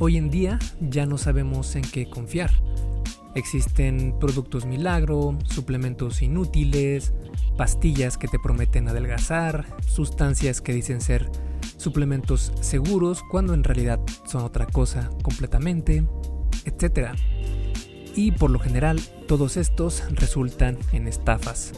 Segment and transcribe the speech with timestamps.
[0.00, 2.52] Hoy en día ya no sabemos en qué confiar.
[3.34, 7.12] Existen productos milagro, suplementos inútiles,
[7.56, 11.28] pastillas que te prometen adelgazar, sustancias que dicen ser
[11.78, 16.06] suplementos seguros cuando en realidad son otra cosa completamente,
[16.64, 17.10] etc.
[18.14, 21.72] Y por lo general todos estos resultan en estafas.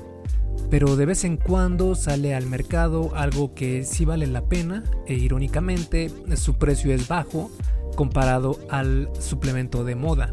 [0.71, 5.15] Pero de vez en cuando sale al mercado algo que sí vale la pena e
[5.15, 7.51] irónicamente su precio es bajo
[7.97, 10.33] comparado al suplemento de moda.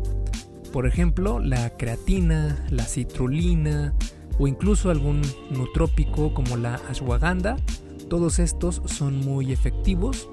[0.72, 3.96] Por ejemplo, la creatina, la citrulina
[4.38, 7.56] o incluso algún nutrópico como la ashwagandha,
[8.10, 10.30] todos estos son muy efectivos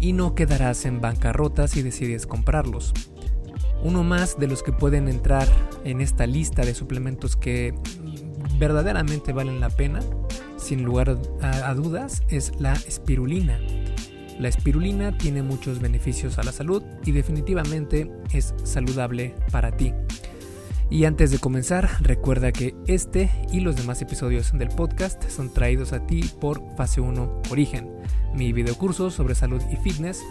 [0.00, 2.92] y no quedarás en bancarrota si decides comprarlos.
[3.84, 5.48] Uno más de los que pueden entrar
[5.84, 7.74] en esta lista de suplementos que
[8.62, 9.98] verdaderamente valen la pena,
[10.56, 13.58] sin lugar a, dudas, es la espirulina.
[14.38, 19.92] La espirulina tiene muchos beneficios a la salud y definitivamente es saludable para ti.
[20.90, 25.92] Y antes de comenzar, recuerda que este y los demás episodios del podcast son traídos
[25.92, 27.90] a ti por Fase 1 Origen,
[28.32, 30.22] mi videocurso sobre salud y fitness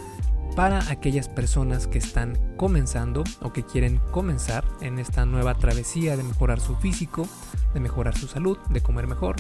[0.56, 6.24] para aquellas personas que están comenzando o que quieren comenzar en esta nueva travesía de
[6.24, 7.28] mejorar su físico,
[7.74, 9.36] de mejorar su salud, de comer mejor.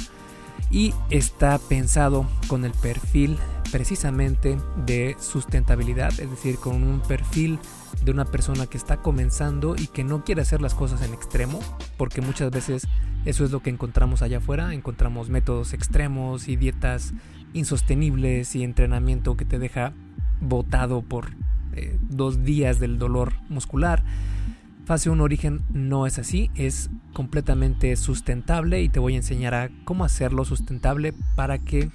[0.69, 3.37] Y está pensado con el perfil
[3.71, 7.59] precisamente de sustentabilidad, es decir, con un perfil
[8.03, 11.59] de una persona que está comenzando y que no quiere hacer las cosas en extremo,
[11.97, 12.87] porque muchas veces
[13.25, 17.13] eso es lo que encontramos allá afuera, encontramos métodos extremos y dietas
[17.53, 19.93] insostenibles y entrenamiento que te deja
[20.41, 21.29] botado por
[21.73, 24.03] eh, dos días del dolor muscular.
[24.85, 29.69] Fase 1 Origen no es así, es completamente sustentable y te voy a enseñar a
[29.85, 31.89] cómo hacerlo sustentable para que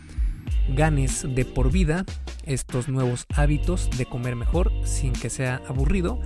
[0.74, 2.04] ganes de por vida
[2.44, 6.20] estos nuevos hábitos de comer mejor sin que sea aburrido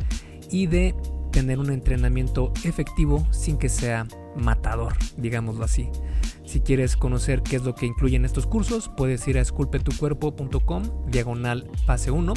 [0.50, 0.94] y de
[1.30, 5.88] tener un entrenamiento efectivo sin que sea matador, digámoslo así.
[6.44, 11.70] Si quieres conocer qué es lo que incluyen estos cursos, puedes ir a esculpetucuerpo.com, diagonal
[11.86, 12.34] fase 1,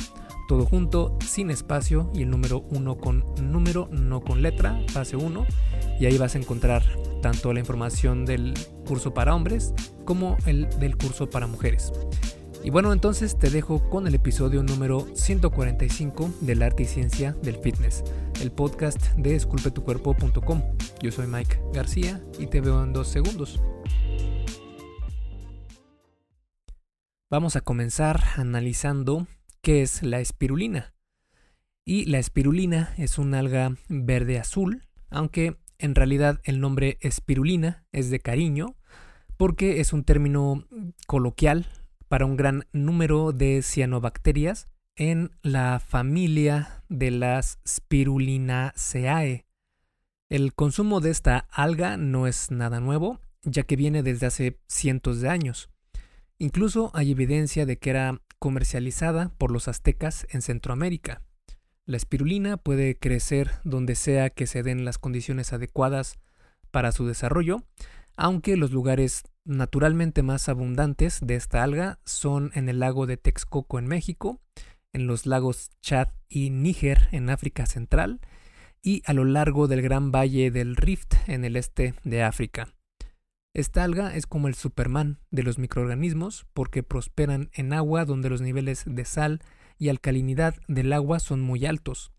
[0.47, 5.45] todo junto, sin espacio y el número 1 con número, no con letra, fase 1,
[5.99, 6.83] y ahí vas a encontrar
[7.21, 8.53] tanto la información del
[8.85, 9.73] curso para hombres
[10.05, 11.91] como el del curso para mujeres.
[12.63, 17.57] Y bueno, entonces te dejo con el episodio número 145 del arte y ciencia del
[17.57, 18.03] fitness,
[18.43, 20.61] el podcast de esculpetucuerpo.com.
[21.01, 23.61] Yo soy Mike García y te veo en dos segundos.
[27.31, 29.27] Vamos a comenzar analizando
[29.61, 30.93] qué es la espirulina.
[31.85, 38.09] Y la espirulina es un alga verde azul, aunque en realidad el nombre espirulina es
[38.09, 38.75] de cariño,
[39.37, 40.67] porque es un término
[41.07, 41.65] coloquial
[42.09, 44.67] para un gran número de cianobacterias
[44.97, 49.45] en la familia de las Spirulinaceae.
[50.29, 55.19] El consumo de esta alga no es nada nuevo, ya que viene desde hace cientos
[55.19, 55.69] de años.
[56.37, 61.23] Incluso hay evidencia de que era comercializada por los aztecas en Centroamérica.
[61.85, 66.19] La espirulina puede crecer donde sea que se den las condiciones adecuadas
[66.69, 67.63] para su desarrollo,
[68.15, 73.79] aunque los lugares naturalmente más abundantes de esta alga son en el lago de Texcoco
[73.79, 74.39] en México,
[74.93, 78.21] en los lagos Chad y Níger en África Central
[78.81, 82.73] y a lo largo del gran valle del Rift en el este de África.
[83.55, 88.41] Esta alga es como el Superman de los microorganismos porque prosperan en agua donde los
[88.41, 89.41] niveles de sal
[89.77, 92.11] y alcalinidad del agua son muy altos.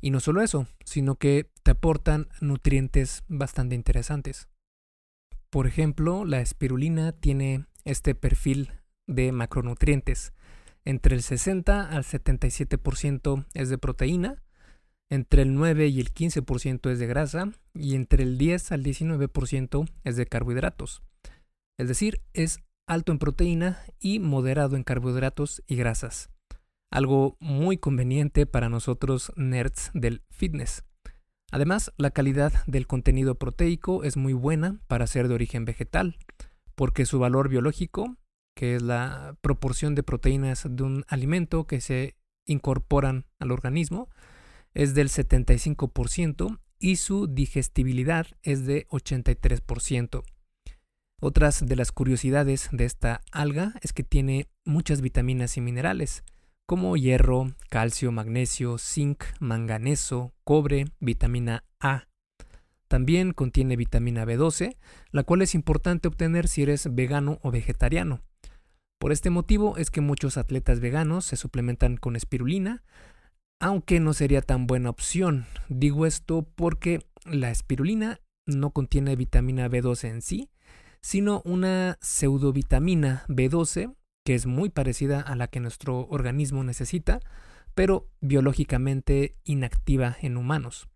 [0.00, 4.48] Y no solo eso, sino que te aportan nutrientes bastante interesantes.
[5.50, 8.70] Por ejemplo, la espirulina tiene este perfil
[9.06, 10.32] de macronutrientes.
[10.88, 14.42] Entre el 60 al 77% es de proteína,
[15.10, 19.86] entre el 9 y el 15% es de grasa y entre el 10 al 19%
[20.04, 21.02] es de carbohidratos.
[21.76, 26.30] Es decir, es alto en proteína y moderado en carbohidratos y grasas.
[26.90, 30.84] Algo muy conveniente para nosotros nerds del fitness.
[31.50, 36.16] Además, la calidad del contenido proteico es muy buena para ser de origen vegetal,
[36.74, 38.16] porque su valor biológico,
[38.58, 44.08] que es la proporción de proteínas de un alimento que se incorporan al organismo,
[44.74, 50.24] es del 75% y su digestibilidad es de 83%.
[51.20, 56.24] Otras de las curiosidades de esta alga es que tiene muchas vitaminas y minerales,
[56.66, 62.08] como hierro, calcio, magnesio, zinc, manganeso, cobre, vitamina A.
[62.88, 64.76] También contiene vitamina B12,
[65.12, 68.20] la cual es importante obtener si eres vegano o vegetariano.
[68.98, 72.82] Por este motivo es que muchos atletas veganos se suplementan con espirulina,
[73.60, 75.46] aunque no sería tan buena opción.
[75.68, 80.50] Digo esto porque la espirulina no contiene vitamina B12 en sí,
[81.00, 87.20] sino una pseudovitamina B12 que es muy parecida a la que nuestro organismo necesita,
[87.74, 90.88] pero biológicamente inactiva en humanos.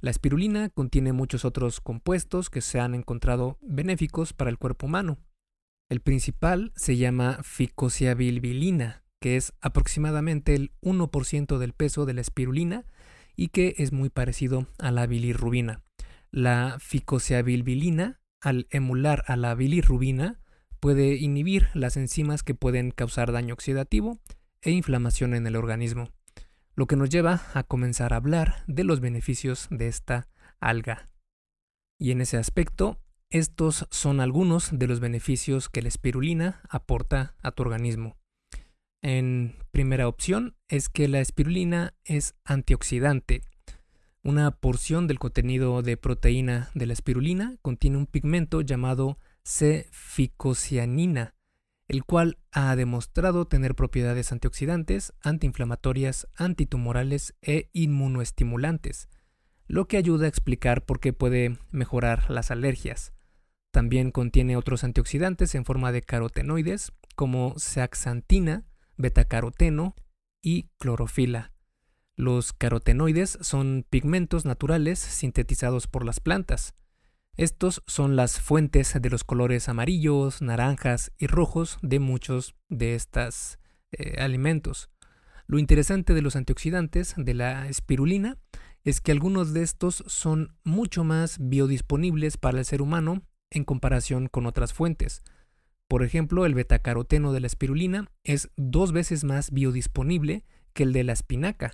[0.00, 5.18] La espirulina contiene muchos otros compuestos que se han encontrado benéficos para el cuerpo humano.
[5.90, 12.86] El principal se llama ficosiabilbilina, que es aproximadamente el 1% del peso de la espirulina
[13.34, 15.82] y que es muy parecido a la bilirrubina.
[16.30, 20.40] La ficosiabilbilina, al emular a la bilirrubina,
[20.78, 24.20] puede inhibir las enzimas que pueden causar daño oxidativo
[24.62, 26.12] e inflamación en el organismo,
[26.76, 30.28] lo que nos lleva a comenzar a hablar de los beneficios de esta
[30.60, 31.08] alga.
[31.98, 33.00] Y en ese aspecto,
[33.30, 38.16] estos son algunos de los beneficios que la espirulina aporta a tu organismo.
[39.02, 43.42] En primera opción es que la espirulina es antioxidante.
[44.22, 51.34] Una porción del contenido de proteína de la espirulina contiene un pigmento llamado C-ficocianina,
[51.88, 59.08] el cual ha demostrado tener propiedades antioxidantes, antiinflamatorias, antitumorales e inmunoestimulantes,
[59.66, 63.14] lo que ayuda a explicar por qué puede mejorar las alergias.
[63.70, 68.64] También contiene otros antioxidantes en forma de carotenoides como zeaxantina,
[68.96, 69.94] betacaroteno
[70.42, 71.52] y clorofila.
[72.16, 76.74] Los carotenoides son pigmentos naturales sintetizados por las plantas.
[77.36, 83.58] Estos son las fuentes de los colores amarillos, naranjas y rojos de muchos de estos
[83.92, 84.90] eh, alimentos.
[85.46, 88.36] Lo interesante de los antioxidantes de la espirulina
[88.84, 94.28] es que algunos de estos son mucho más biodisponibles para el ser humano en comparación
[94.28, 95.22] con otras fuentes.
[95.88, 101.04] Por ejemplo, el betacaroteno de la espirulina es dos veces más biodisponible que el de
[101.04, 101.72] la espinaca,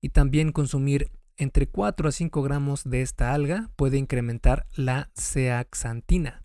[0.00, 6.44] y también consumir entre 4 a 5 gramos de esta alga puede incrementar la zeaxantina.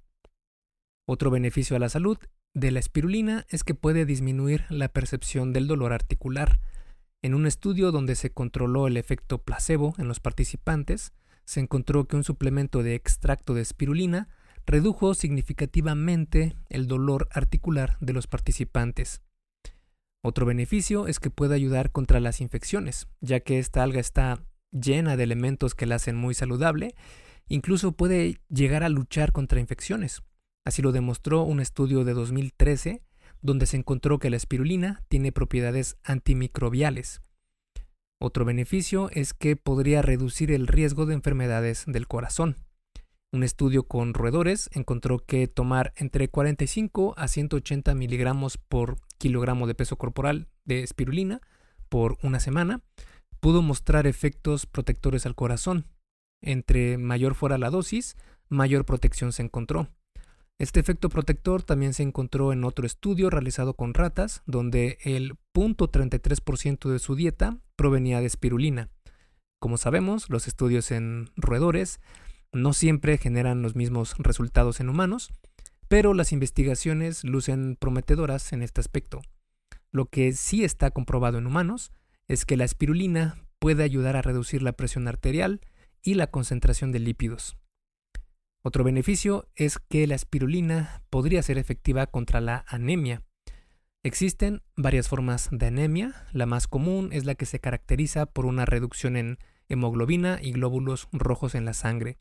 [1.07, 2.18] Otro beneficio a la salud
[2.54, 6.60] de la espirulina es que puede disminuir la percepción del dolor articular.
[7.22, 11.13] En un estudio donde se controló el efecto placebo en los participantes,
[11.45, 14.28] se encontró que un suplemento de extracto de espirulina
[14.66, 19.22] redujo significativamente el dolor articular de los participantes.
[20.24, 25.18] Otro beneficio es que puede ayudar contra las infecciones, ya que esta alga está llena
[25.18, 26.94] de elementos que la hacen muy saludable,
[27.48, 30.22] incluso puede llegar a luchar contra infecciones.
[30.64, 33.02] Así lo demostró un estudio de 2013,
[33.42, 37.22] donde se encontró que la espirulina tiene propiedades antimicrobiales.
[38.19, 42.57] Otro beneficio es que podría reducir el riesgo de enfermedades del corazón.
[43.33, 49.75] Un estudio con roedores encontró que tomar entre 45 a 180 miligramos por kilogramo de
[49.75, 51.39] peso corporal de espirulina
[51.88, 52.81] por una semana
[53.39, 55.86] pudo mostrar efectos protectores al corazón.
[56.44, 58.18] Entre mayor fuera la dosis,
[58.50, 59.88] mayor protección se encontró.
[60.60, 66.89] Este efecto protector también se encontró en otro estudio realizado con ratas, donde el 0.33%
[66.89, 68.89] de su dieta provenía de espirulina.
[69.60, 72.01] Como sabemos, los estudios en roedores
[72.53, 75.31] no siempre generan los mismos resultados en humanos,
[75.88, 79.21] pero las investigaciones lucen prometedoras en este aspecto.
[79.92, 81.92] Lo que sí está comprobado en humanos
[82.28, 85.61] es que la espirulina puede ayudar a reducir la presión arterial
[86.02, 87.57] y la concentración de lípidos.
[88.64, 93.23] Otro beneficio es que la espirulina podría ser efectiva contra la anemia.
[94.04, 98.66] Existen varias formas de anemia, la más común es la que se caracteriza por una
[98.66, 102.18] reducción en hemoglobina y glóbulos rojos en la sangre.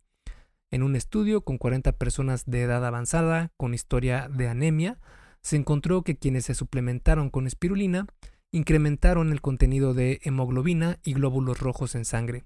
[0.70, 4.98] En un estudio con 40 personas de edad avanzada con historia de anemia,
[5.42, 8.06] se encontró que quienes se suplementaron con espirulina
[8.52, 12.44] incrementaron el contenido de hemoglobina y glóbulos rojos en sangre.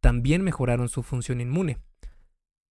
[0.00, 1.78] También mejoraron su función inmune.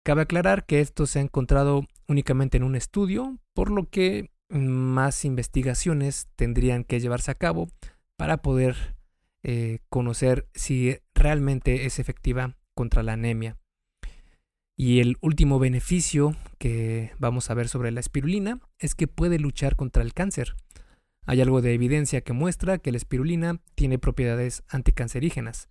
[0.04, 5.26] Cabe aclarar que esto se ha encontrado únicamente en un estudio, por lo que más
[5.26, 7.70] investigaciones tendrían que llevarse a cabo
[8.16, 8.96] para poder
[9.44, 13.58] eh, conocer si realmente es efectiva contra la anemia.
[14.82, 19.76] Y el último beneficio que vamos a ver sobre la espirulina es que puede luchar
[19.76, 20.56] contra el cáncer.
[21.26, 25.68] Hay algo de evidencia que muestra que la espirulina tiene propiedades anticancerígenas.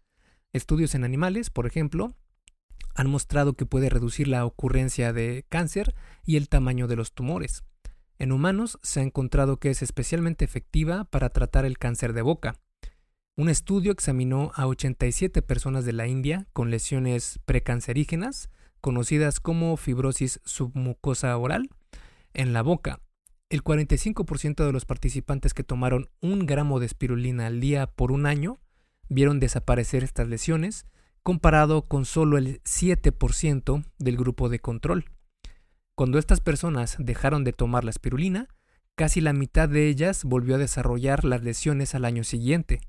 [0.52, 2.12] Estudios en animales, por ejemplo,
[2.94, 5.94] han mostrado que puede reducir la ocurrencia de cáncer
[6.26, 7.64] y el tamaño de los tumores.
[8.18, 12.60] En humanos se ha encontrado que es especialmente efectiva para tratar el cáncer de boca.
[13.36, 18.50] Un estudio examinó a 87 personas de la India con lesiones precancerígenas
[18.80, 21.70] conocidas como fibrosis submucosa oral,
[22.34, 23.00] en la boca.
[23.50, 28.26] El 45% de los participantes que tomaron un gramo de espirulina al día por un
[28.26, 28.58] año
[29.08, 30.86] vieron desaparecer estas lesiones
[31.22, 35.06] comparado con solo el 7% del grupo de control.
[35.94, 38.48] Cuando estas personas dejaron de tomar la espirulina,
[38.94, 42.80] casi la mitad de ellas volvió a desarrollar las lesiones al año siguiente.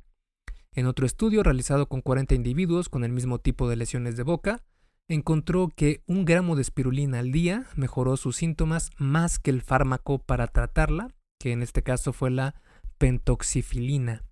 [0.73, 4.63] En otro estudio realizado con 40 individuos con el mismo tipo de lesiones de boca,
[5.09, 10.19] encontró que un gramo de espirulina al día mejoró sus síntomas más que el fármaco
[10.19, 12.55] para tratarla, que en este caso fue la
[12.99, 14.23] pentoxifilina.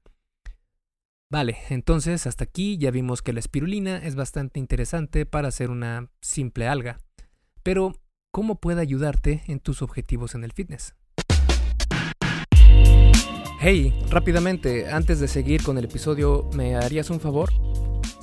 [1.29, 6.09] Vale, entonces hasta aquí ya vimos que la espirulina es bastante interesante para hacer una
[6.21, 6.99] simple alga.
[7.63, 7.95] Pero,
[8.31, 10.95] ¿cómo puede ayudarte en tus objetivos en el fitness?
[13.59, 17.49] Hey, rápidamente, antes de seguir con el episodio, ¿me harías un favor?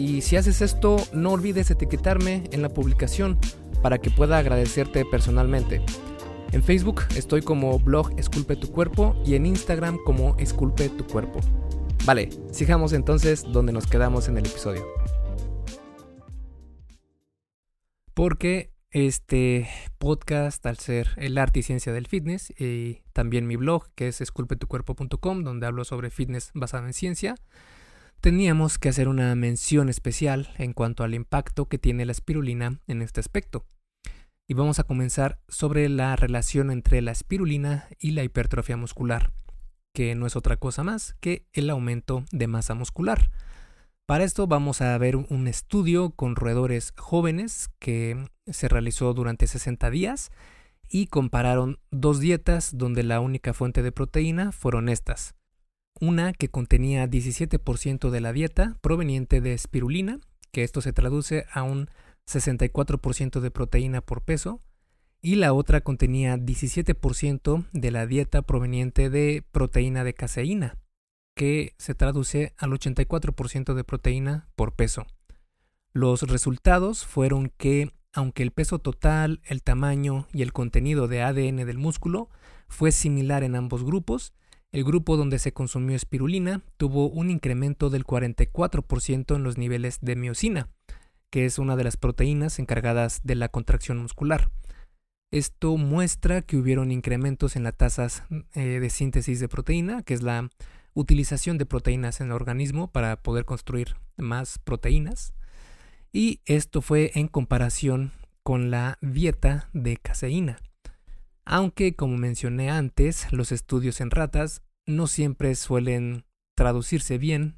[0.00, 3.38] Y si haces esto, no olvides etiquetarme en la publicación
[3.82, 5.82] para que pueda agradecerte personalmente.
[6.52, 11.40] En Facebook estoy como blog Esculpe tu cuerpo y en Instagram como Esculpe tu cuerpo.
[12.06, 14.86] Vale, sigamos entonces donde nos quedamos en el episodio.
[18.14, 23.90] Porque este podcast, al ser el arte y ciencia del fitness, y también mi blog,
[23.94, 27.34] que es esculpetucuerpo.com, donde hablo sobre fitness basado en ciencia,
[28.20, 33.02] teníamos que hacer una mención especial en cuanto al impacto que tiene la espirulina en
[33.02, 33.64] este aspecto.
[34.46, 39.32] Y vamos a comenzar sobre la relación entre la espirulina y la hipertrofia muscular,
[39.94, 43.30] que no es otra cosa más que el aumento de masa muscular.
[44.06, 49.88] Para esto vamos a ver un estudio con roedores jóvenes que se realizó durante 60
[49.90, 50.30] días
[50.88, 55.36] y compararon dos dietas donde la única fuente de proteína fueron estas
[56.00, 60.18] una que contenía 17% de la dieta proveniente de espirulina,
[60.50, 61.88] que esto se traduce a un
[62.26, 64.60] 64% de proteína por peso,
[65.22, 70.78] y la otra contenía 17% de la dieta proveniente de proteína de caseína,
[71.36, 75.06] que se traduce al 84% de proteína por peso.
[75.92, 81.66] Los resultados fueron que, aunque el peso total, el tamaño y el contenido de ADN
[81.66, 82.30] del músculo
[82.68, 84.32] fue similar en ambos grupos,
[84.72, 90.14] el grupo donde se consumió espirulina tuvo un incremento del 44% en los niveles de
[90.14, 90.68] miocina,
[91.30, 94.50] que es una de las proteínas encargadas de la contracción muscular.
[95.32, 98.22] Esto muestra que hubieron incrementos en las tasas
[98.54, 100.48] eh, de síntesis de proteína, que es la
[100.94, 105.34] utilización de proteínas en el organismo para poder construir más proteínas.
[106.12, 108.12] Y esto fue en comparación
[108.42, 110.58] con la dieta de caseína
[111.44, 117.56] aunque como mencioné antes, los estudios en ratas no siempre suelen traducirse bien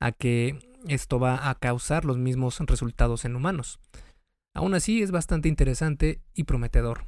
[0.00, 3.80] a que esto va a causar los mismos resultados en humanos.
[4.54, 7.06] Aún así es bastante interesante y prometedor.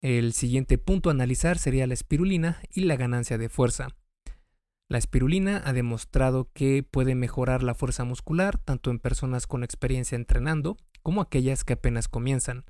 [0.00, 3.88] El siguiente punto a analizar sería la espirulina y la ganancia de fuerza.
[4.88, 10.16] La espirulina ha demostrado que puede mejorar la fuerza muscular tanto en personas con experiencia
[10.16, 12.64] entrenando como aquellas que apenas comienzan.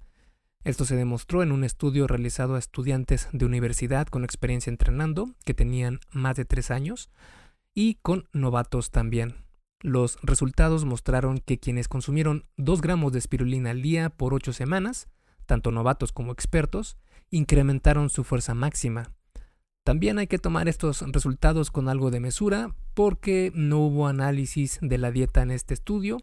[0.64, 5.54] Esto se demostró en un estudio realizado a estudiantes de universidad con experiencia entrenando, que
[5.54, 7.10] tenían más de tres años,
[7.74, 9.36] y con novatos también.
[9.80, 15.08] Los resultados mostraron que quienes consumieron 2 gramos de espirulina al día por 8 semanas,
[15.46, 16.96] tanto novatos como expertos,
[17.30, 19.12] incrementaron su fuerza máxima.
[19.84, 24.98] También hay que tomar estos resultados con algo de mesura porque no hubo análisis de
[24.98, 26.18] la dieta en este estudio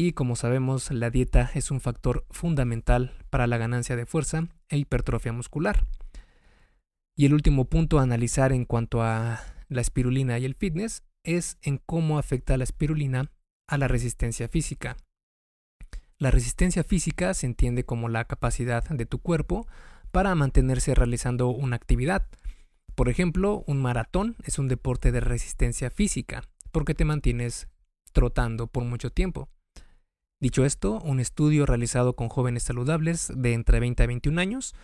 [0.00, 4.78] y como sabemos, la dieta es un factor fundamental para la ganancia de fuerza e
[4.78, 5.88] hipertrofia muscular.
[7.16, 11.58] Y el último punto a analizar en cuanto a la espirulina y el fitness es
[11.62, 13.32] en cómo afecta la espirulina
[13.66, 14.96] a la resistencia física.
[16.16, 19.66] La resistencia física se entiende como la capacidad de tu cuerpo
[20.12, 22.28] para mantenerse realizando una actividad.
[22.94, 27.66] Por ejemplo, un maratón es un deporte de resistencia física porque te mantienes
[28.12, 29.48] trotando por mucho tiempo.
[30.40, 34.74] Dicho esto, un estudio realizado con jóvenes saludables de entre 20 a 21 años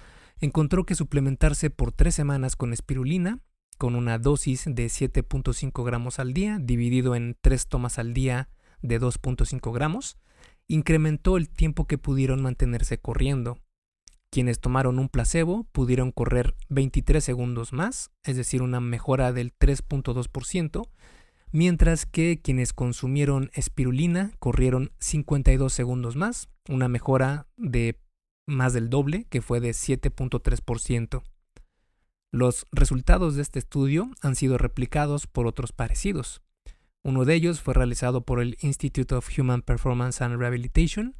[0.41, 3.39] encontró que suplementarse por tres semanas con espirulina,
[3.79, 8.49] con una dosis de 7.5 gramos al día, dividido en tres tomas al día
[8.83, 10.19] de 2.5 gramos,
[10.67, 13.59] incrementó el tiempo que pudieron mantenerse corriendo.
[14.31, 20.89] Quienes tomaron un placebo pudieron correr 23 segundos más, es decir, una mejora del 3.2%,
[21.55, 28.01] mientras que quienes consumieron espirulina corrieron 52 segundos más, una mejora de
[28.45, 31.23] más del doble, que fue de 7.3%.
[32.33, 36.43] Los resultados de este estudio han sido replicados por otros parecidos.
[37.05, 41.15] Uno de ellos fue realizado por el Institute of Human Performance and Rehabilitation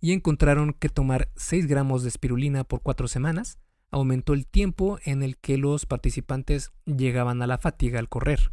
[0.00, 3.58] y encontraron que tomar 6 gramos de espirulina por 4 semanas
[3.90, 8.52] aumentó el tiempo en el que los participantes llegaban a la fatiga al correr.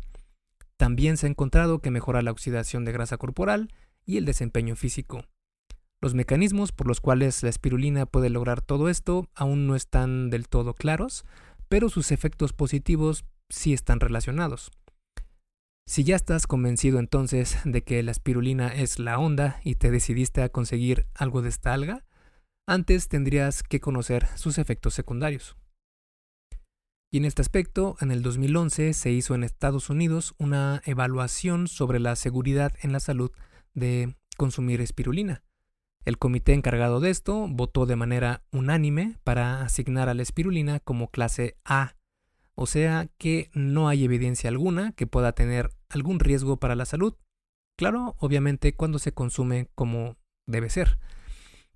[0.80, 3.68] También se ha encontrado que mejora la oxidación de grasa corporal
[4.06, 5.26] y el desempeño físico.
[6.00, 10.48] Los mecanismos por los cuales la espirulina puede lograr todo esto aún no están del
[10.48, 11.26] todo claros,
[11.68, 14.72] pero sus efectos positivos sí están relacionados.
[15.86, 20.44] Si ya estás convencido entonces de que la espirulina es la onda y te decidiste
[20.44, 22.06] a conseguir algo de esta alga,
[22.66, 25.58] antes tendrías que conocer sus efectos secundarios.
[27.12, 32.00] Y en este aspecto, en el 2011 se hizo en Estados Unidos una evaluación sobre
[32.00, 33.32] la seguridad en la salud
[33.74, 35.42] de consumir espirulina.
[36.06, 41.10] El comité encargado de esto votó de manera unánime para asignar a la espirulina como
[41.10, 41.96] clase A,
[42.54, 47.16] o sea que no hay evidencia alguna que pueda tener algún riesgo para la salud.
[47.75, 51.00] Claro, obviamente cuando se consume como debe ser.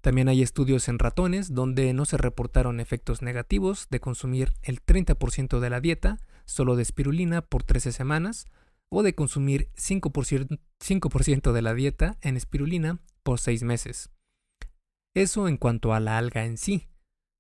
[0.04, 5.62] También hay estudios en ratones donde no se reportaron efectos negativos de consumir el 30%
[5.62, 8.46] de la dieta solo de espirulina por 13 semanas
[8.90, 14.10] o de consumir 5%, de la dieta en espirulina por 6 meses.
[15.16, 16.90] Eso en cuanto a la alga en sí,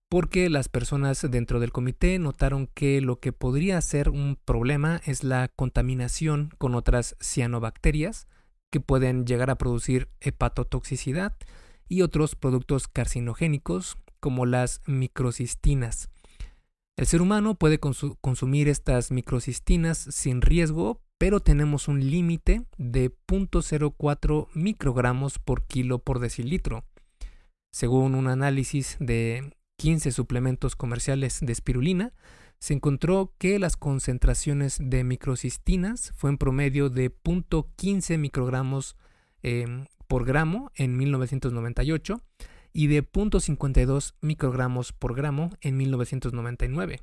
[0.09, 5.25] porque las personas dentro del comité notaron que lo que podría ser un problema es
[5.25, 8.29] la contaminación con otras cianobacterias
[8.71, 11.35] que pueden llegar a producir hepatotoxicidad
[11.87, 16.09] y otros productos carcinogénicos como las microcistinas.
[16.95, 24.47] El ser humano puede consumir estas microcistinas sin riesgo, pero tenemos un límite de 0.04
[24.53, 26.85] microgramos por kilo por decilitro.
[27.71, 32.13] Según un análisis de 15 suplementos comerciales de espirulina,
[32.59, 38.95] se encontró que las concentraciones de microcistinas fue en promedio de 0.15 microgramos
[39.43, 42.21] em, por gramo en 1998
[42.73, 47.01] y de 0.52 microgramos por gramo en 1999.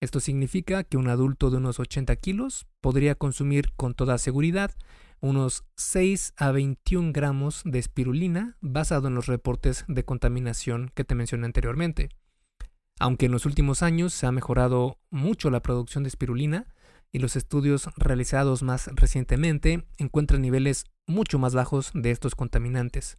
[0.00, 4.72] Esto significa que un adulto de unos 80 kilos podría consumir con toda seguridad
[5.20, 11.14] unos 6 a 21 gramos de espirulina basado en los reportes de contaminación que te
[11.14, 12.10] mencioné anteriormente.
[13.00, 16.66] Aunque en los últimos años se ha mejorado mucho la producción de espirulina
[17.14, 23.18] y los estudios realizados más recientemente encuentran niveles mucho más bajos de estos contaminantes.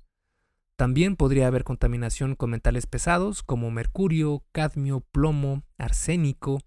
[0.75, 6.59] También podría haber contaminación con metales pesados como mercurio, cadmio, plomo, arsénico,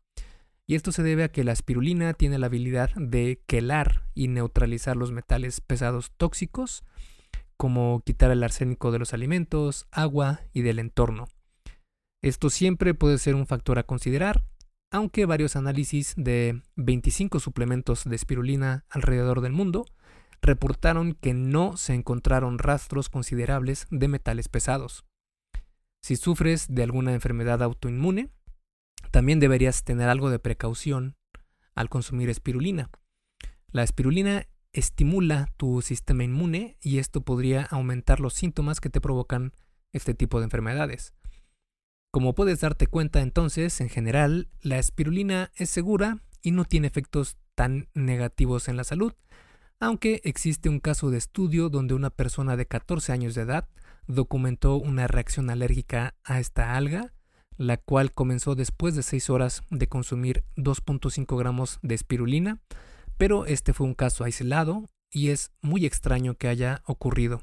[0.67, 4.97] y esto se debe a que la espirulina tiene la habilidad de quelar y neutralizar
[4.97, 6.83] los metales pesados tóxicos,
[7.59, 11.29] como quitar el arsénico de los alimentos, agua y del entorno.
[12.23, 14.45] Esto siempre puede ser un factor a considerar,
[14.91, 19.85] aunque varios análisis de 25 suplementos de espirulina alrededor del mundo
[20.41, 25.05] reportaron que no se encontraron rastros considerables de metales pesados.
[26.03, 28.31] Si sufres de alguna enfermedad autoinmune,
[29.11, 31.17] también deberías tener algo de precaución
[31.75, 32.91] al consumir espirulina.
[33.71, 39.53] La espirulina estimula tu sistema inmune y esto podría aumentar los síntomas que te provocan
[39.93, 41.15] este tipo de enfermedades.
[42.11, 47.37] Como puedes darte cuenta entonces, en general, la espirulina es segura y no tiene efectos
[47.55, 49.13] tan negativos en la salud,
[49.79, 53.69] aunque existe un caso de estudio donde una persona de 14 años de edad
[54.07, 57.13] documentó una reacción alérgica a esta alga,
[57.59, 62.61] la cual comenzó después de 6 horas de consumir 2.5 gramos de espirulina,
[63.19, 67.43] pero este fue un caso aislado y es muy extraño que haya ocurrido.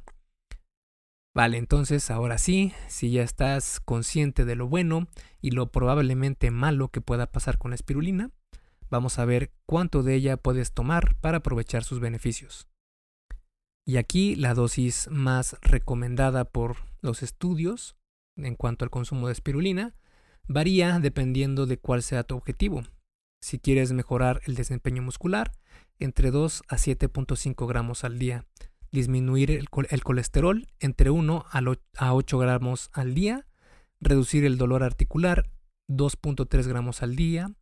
[1.35, 5.07] Vale, entonces ahora sí, si ya estás consciente de lo bueno
[5.41, 8.31] y lo probablemente malo que pueda pasar con la espirulina,
[8.89, 12.69] vamos a ver cuánto de ella puedes tomar para aprovechar sus beneficios.
[13.85, 17.97] Y aquí la dosis más recomendada por los estudios
[18.37, 19.93] en cuanto al consumo de espirulina
[20.47, 22.83] varía dependiendo de cuál sea tu objetivo.
[23.41, 25.51] Si quieres mejorar el desempeño muscular,
[25.99, 28.45] entre 2 a 7.5 gramos al día.
[28.95, 29.67] Disminuir el,
[30.03, 31.45] colesterol entre 1
[31.97, 33.45] a 8 gramos al día.
[33.99, 35.49] Reducir el dolor articular
[35.89, 37.53] 2.3 gramos al día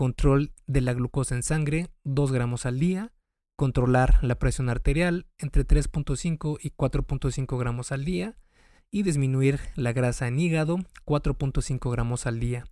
[0.00, 3.12] control de la glucosa en sangre 2 gramos al día,
[3.54, 8.34] controlar la presión arterial entre 3.5 y 4.5 gramos al día
[8.90, 12.64] y disminuir la grasa en hígado 4.5 gramos al día.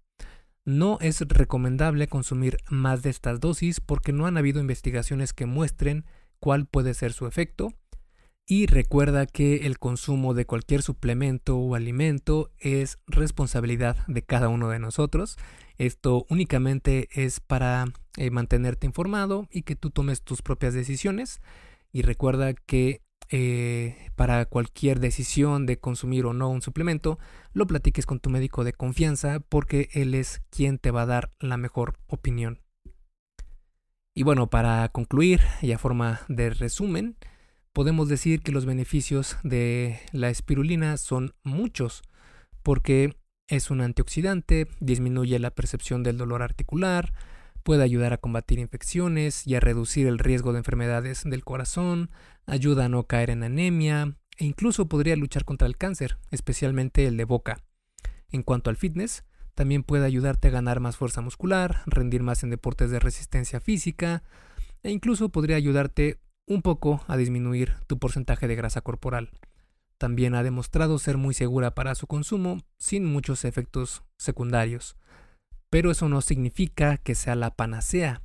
[0.64, 6.06] No es recomendable consumir más de estas dosis porque no han habido investigaciones que muestren
[6.40, 7.74] cuál puede ser su efecto.
[8.50, 14.70] Y recuerda que el consumo de cualquier suplemento o alimento es responsabilidad de cada uno
[14.70, 15.36] de nosotros.
[15.76, 17.84] Esto únicamente es para
[18.16, 21.42] eh, mantenerte informado y que tú tomes tus propias decisiones.
[21.92, 27.18] Y recuerda que eh, para cualquier decisión de consumir o no un suplemento,
[27.52, 31.32] lo platiques con tu médico de confianza porque él es quien te va a dar
[31.38, 32.62] la mejor opinión.
[34.14, 37.18] Y bueno, para concluir y a forma de resumen,
[37.78, 42.02] podemos decir que los beneficios de la espirulina son muchos,
[42.64, 43.14] porque
[43.46, 47.12] es un antioxidante, disminuye la percepción del dolor articular,
[47.62, 52.10] puede ayudar a combatir infecciones y a reducir el riesgo de enfermedades del corazón,
[52.46, 57.16] ayuda a no caer en anemia e incluso podría luchar contra el cáncer, especialmente el
[57.16, 57.62] de boca.
[58.32, 59.22] En cuanto al fitness,
[59.54, 64.24] también puede ayudarte a ganar más fuerza muscular, rendir más en deportes de resistencia física
[64.82, 69.30] e incluso podría ayudarte un poco a disminuir tu porcentaje de grasa corporal.
[69.98, 74.96] También ha demostrado ser muy segura para su consumo sin muchos efectos secundarios.
[75.70, 78.22] Pero eso no significa que sea la panacea.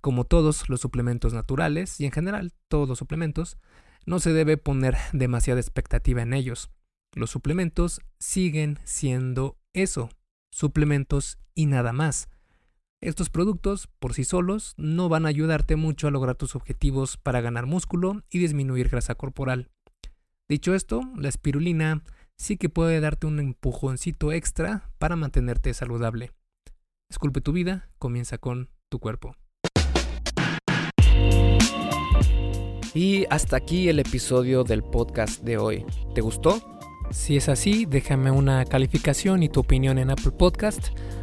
[0.00, 3.58] Como todos los suplementos naturales, y en general todos los suplementos,
[4.06, 6.70] no se debe poner demasiada expectativa en ellos.
[7.14, 10.08] Los suplementos siguen siendo eso,
[10.50, 12.28] suplementos y nada más.
[13.02, 17.40] Estos productos, por sí solos, no van a ayudarte mucho a lograr tus objetivos para
[17.40, 19.70] ganar músculo y disminuir grasa corporal.
[20.48, 22.04] Dicho esto, la espirulina
[22.36, 26.30] sí que puede darte un empujoncito extra para mantenerte saludable.
[27.10, 29.34] Esculpe tu vida, comienza con tu cuerpo.
[32.94, 35.84] Y hasta aquí el episodio del podcast de hoy.
[36.14, 36.62] ¿Te gustó?
[37.10, 40.90] Si es así, déjame una calificación y tu opinión en Apple Podcast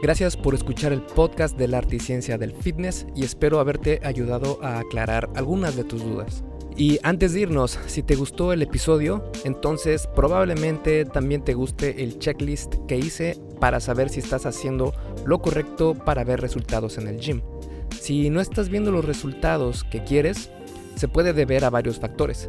[0.00, 4.00] Gracias por escuchar el podcast de la arte y ciencia del fitness y espero haberte
[4.04, 6.44] ayudado a aclarar algunas de tus dudas.
[6.76, 12.20] Y antes de irnos, si te gustó el episodio, entonces probablemente también te guste el
[12.20, 14.94] checklist que hice para saber si estás haciendo
[15.26, 17.42] lo correcto para ver resultados en el gym.
[18.00, 20.52] Si no estás viendo los resultados que quieres,
[20.94, 22.48] se puede deber a varios factores.